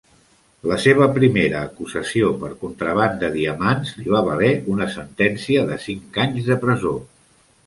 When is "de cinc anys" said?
5.69-6.51